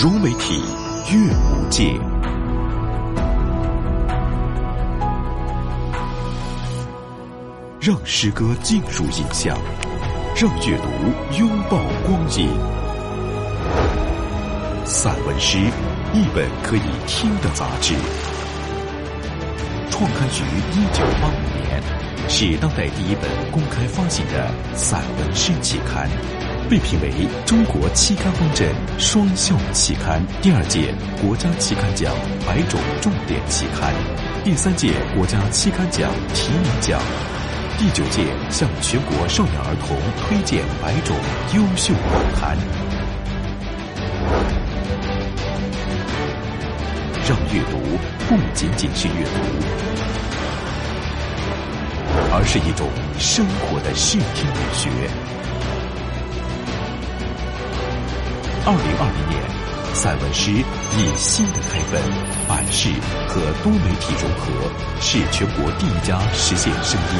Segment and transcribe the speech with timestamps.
[0.00, 0.62] 融媒体
[1.10, 1.92] 阅无界，
[7.80, 9.58] 让诗歌进入影像，
[10.36, 12.48] 让阅读拥抱光影。
[14.84, 15.58] 散文诗，
[16.12, 17.92] 一本可以听的杂志，
[19.90, 21.82] 创刊于一九八五年，
[22.28, 26.08] 是当代第一本公开发行的散文诗期刊。
[26.68, 27.10] 被评为
[27.46, 28.68] 中国期刊方阵
[28.98, 32.14] 双校期刊，第二届国家期刊奖
[32.46, 33.94] 百种重点期刊，
[34.44, 37.00] 第三届国家期刊奖提名奖，
[37.78, 41.16] 第九届向全国少年儿童推荐百种
[41.54, 42.58] 优秀报刊，
[47.26, 47.78] 让阅读
[48.28, 49.40] 不仅仅是阅读，
[52.30, 52.86] 而是一种
[53.18, 54.90] 生活的视听美学。
[58.68, 59.40] 二零二零年，
[59.94, 62.04] 散文诗以新的开本、
[62.46, 62.90] 版式
[63.26, 64.68] 和多媒体融合，
[65.00, 67.16] 是全国第一家实现声音、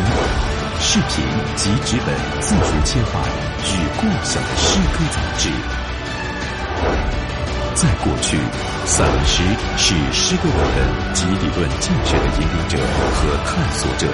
[0.78, 1.24] 视频
[1.56, 3.24] 及纸本自主切换
[3.64, 5.48] 与共享的诗歌杂志。
[7.72, 8.36] 在过去，
[8.84, 9.41] 散文诗
[9.78, 12.76] 是诗歌文本及理论建设的引领者
[13.16, 14.06] 和探索者，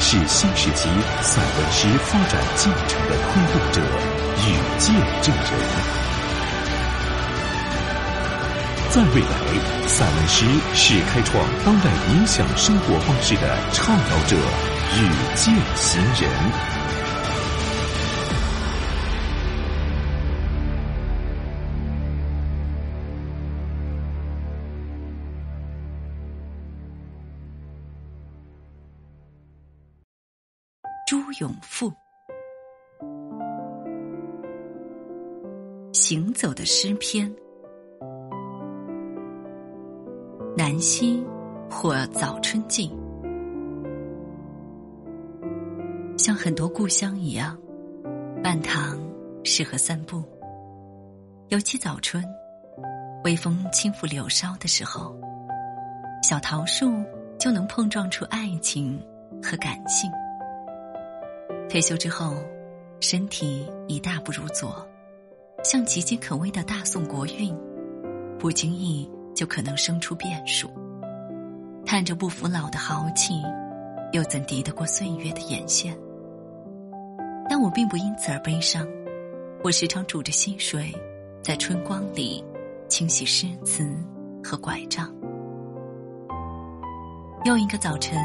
[0.00, 0.88] 是新时期
[1.22, 3.80] 散文诗发展进程的推动者。
[4.36, 4.46] 与
[4.78, 4.92] 见
[5.22, 5.52] 证人，
[8.90, 14.36] 在未来，散文诗是开创当代影响生活方式的倡导者
[14.96, 16.83] 与践行人。
[31.06, 31.92] 朱永富。
[35.92, 37.30] 行走的诗篇，
[40.56, 41.22] 南溪
[41.70, 42.90] 或早春季，
[46.16, 47.58] 像很多故乡一样，
[48.42, 48.98] 半塘
[49.44, 50.24] 适合散步。
[51.50, 52.24] 尤其早春，
[53.24, 55.14] 微风轻拂柳梢的时候，
[56.22, 56.90] 小桃树
[57.38, 58.98] 就能碰撞出爱情
[59.42, 60.10] 和感性。
[61.68, 62.34] 退休之后，
[63.00, 64.86] 身体已大不如左。
[65.62, 67.56] 像岌岌可危的大宋国运，
[68.38, 70.68] 不经意就可能生出变数。
[71.86, 73.42] 叹着不服老的豪气，
[74.12, 75.96] 又怎敌得过岁月的眼线？
[77.48, 78.86] 但我并不因此而悲伤。
[79.62, 80.94] 我时常拄着溪水，
[81.42, 82.44] 在春光里
[82.88, 83.86] 清洗诗词
[84.42, 85.10] 和拐杖。
[87.44, 88.18] 又一个早晨，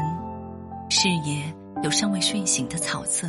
[0.90, 1.42] 视野
[1.82, 3.28] 有尚未睡醒的草色，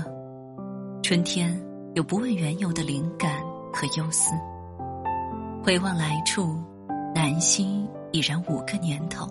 [1.02, 1.58] 春天
[1.96, 3.52] 有不问缘由的灵感。
[3.74, 4.34] 和忧思。
[5.64, 6.58] 回望来处，
[7.16, 9.26] 南溪已然五个年头，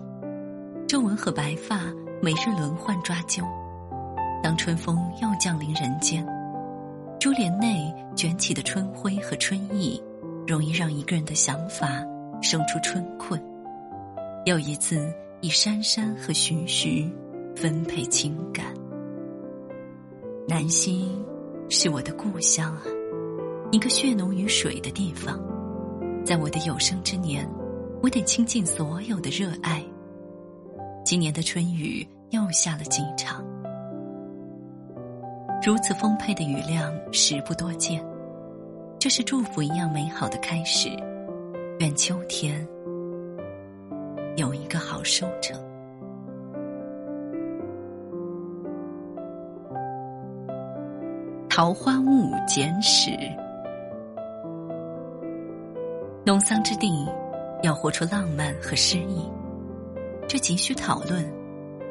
[0.87, 1.81] 皱纹和白发
[2.21, 3.43] 每日轮换抓阄。
[4.41, 6.25] 当春风又降临人间，
[7.19, 10.01] 珠帘内卷起的春晖和春意，
[10.47, 12.03] 容易让一个人的想法
[12.41, 13.39] 生出春困。
[14.45, 17.07] 又一次以姗姗和徐徐
[17.55, 18.65] 分配情感。
[20.47, 21.11] 南溪
[21.69, 22.83] 是我的故乡啊。
[23.71, 25.39] 一个血浓于水的地方，
[26.25, 27.49] 在我的有生之年，
[28.01, 29.81] 我得倾尽所有的热爱。
[31.05, 33.45] 今年的春雨又下了几场，
[35.65, 38.05] 如此丰沛的雨量时不多见，
[38.99, 40.89] 这是祝福一样美好的开始。
[41.79, 42.67] 愿秋天
[44.35, 45.70] 有一个好收成。
[51.53, 53.11] 桃花坞简史。
[56.25, 57.05] 农桑之地，
[57.61, 59.29] 要活出浪漫和诗意，
[60.29, 61.29] 这急需讨论：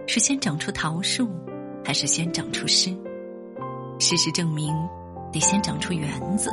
[0.06, 1.28] 是先长出桃树，
[1.84, 2.88] 还是先长出诗？
[3.98, 4.74] 事实证明，
[5.30, 6.50] 得先长出园子，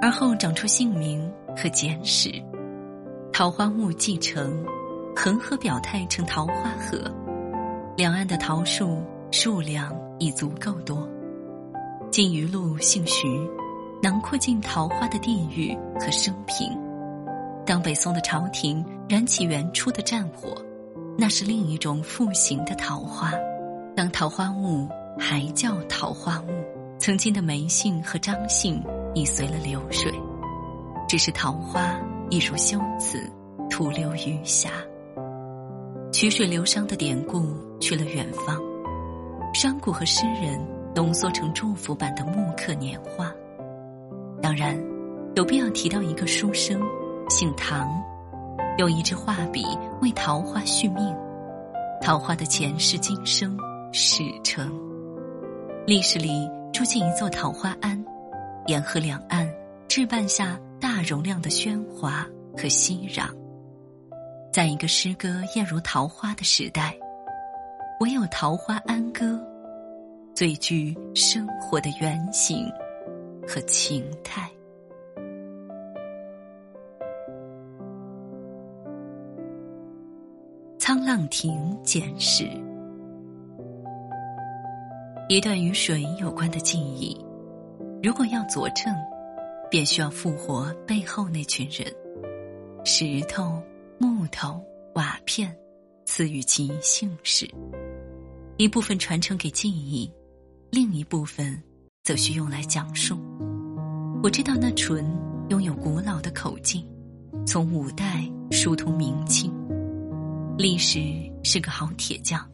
[0.00, 2.30] 而后长出姓名和简史。
[3.34, 4.64] 桃花坞继承，
[5.14, 6.98] 恒河表态成桃花河，
[7.98, 11.06] 两岸的桃树数量已足够多。
[12.14, 13.26] 金鱼路姓徐，
[14.00, 16.70] 囊括尽桃花的地域和生平。
[17.66, 20.54] 当北宋的朝廷燃起元初的战火，
[21.18, 23.32] 那是另一种复兴的桃花。
[23.96, 24.88] 当桃花坞
[25.18, 26.52] 还叫桃花坞，
[27.00, 28.80] 曾经的梅姓和张姓
[29.12, 30.14] 已随了流水，
[31.08, 32.00] 只是桃花
[32.30, 33.28] 一如修辞，
[33.68, 34.70] 徒留余霞。
[36.12, 37.44] 曲水流觞的典故
[37.80, 38.56] 去了远方，
[39.52, 40.64] 商贾和诗人
[40.94, 43.32] 浓缩成祝福版的木刻年画。
[44.40, 44.78] 当然，
[45.34, 46.80] 有必要提到一个书生，
[47.28, 47.88] 姓唐，
[48.78, 49.64] 用一支画笔
[50.00, 51.14] 为桃花续命。
[52.00, 53.56] 桃花的前世今生
[53.92, 54.72] 始成。
[55.86, 58.02] 历史里住进一座桃花庵，
[58.66, 59.48] 沿河两岸
[59.88, 62.26] 置办下大容量的喧哗
[62.56, 63.28] 和熙攘。
[64.52, 66.94] 在一个诗歌艳如桃花的时代，
[68.00, 69.40] 唯有桃花庵歌，
[70.34, 72.66] 最具生活的原型
[73.46, 74.50] 和情态。
[80.76, 82.50] 沧浪亭简史，
[85.28, 87.16] 一段与水有关的记忆，
[88.02, 88.92] 如果要佐证，
[89.70, 91.86] 便需要复活背后那群人：
[92.84, 93.62] 石头、
[93.98, 94.60] 木头、
[94.94, 95.56] 瓦片，
[96.04, 97.48] 赐予其姓氏。
[98.56, 100.08] 一部分传承给记忆，
[100.74, 101.56] 另一部分
[102.02, 103.16] 则需用来讲述。
[104.24, 105.08] 我知道那唇
[105.48, 106.84] 拥有古老的口径，
[107.46, 109.54] 从五代疏通明清。
[110.58, 110.98] 历史
[111.44, 112.44] 是个好铁匠，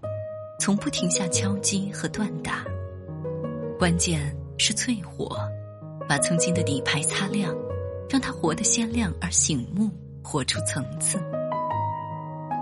[0.61, 2.63] 从不停下敲击和锻打。
[3.79, 5.35] 关键是淬火，
[6.07, 7.57] 把曾经的底牌擦亮，
[8.07, 9.91] 让它活得鲜亮而醒目，
[10.23, 11.19] 活出层次。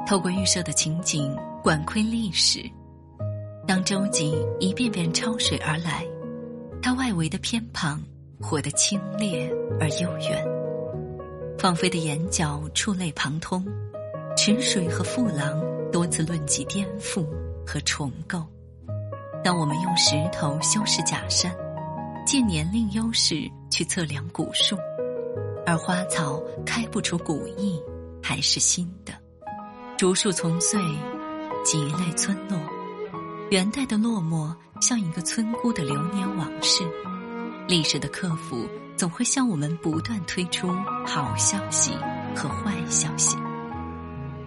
[0.07, 2.63] 透过预设的情景，管窥历史。
[3.69, 6.03] 当舟楫一遍遍超水而来，
[6.81, 8.03] 它外围的偏旁
[8.41, 9.47] 活得清冽
[9.79, 10.43] 而悠远。
[11.59, 13.62] 放飞的眼角触类旁通。
[14.38, 15.61] 池水和父郎
[15.93, 17.26] 多次论及颠覆
[17.67, 18.43] 和重构。
[19.44, 21.55] 当我们用石头修饰假山，
[22.25, 24.79] 借年龄优势去测量古树，
[25.67, 27.79] 而花草开不出古意，
[28.23, 29.12] 还是新的。
[29.99, 30.81] 竹树丛碎，
[31.62, 32.59] 几类村落。
[33.50, 36.85] 元代的落寞像一个村姑的流年往事。
[37.67, 40.71] 历史的客服总会向我们不断推出
[41.06, 41.93] 好消息
[42.37, 43.39] 和坏消息。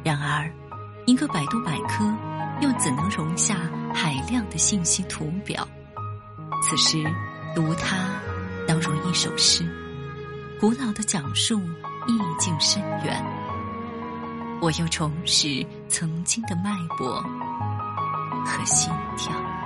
[0.04, 0.52] 然而，
[1.08, 2.16] 一个百度百科
[2.62, 3.58] 又怎能容下
[3.92, 5.68] 海量的信息图表？
[6.62, 7.04] 此时，
[7.56, 8.08] 读它，
[8.68, 9.68] 当如一首诗，
[10.60, 11.60] 古老的讲述，
[12.08, 13.24] 意境深远。
[14.62, 17.24] 我又重拾曾经的脉搏
[18.46, 19.61] 和心跳。